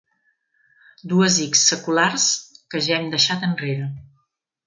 [1.11, 2.25] Dues ics seculars
[2.73, 3.87] que ja em deixat enrere.